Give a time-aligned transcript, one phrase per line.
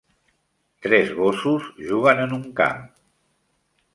[0.85, 2.83] Tres gossos juguen en un camp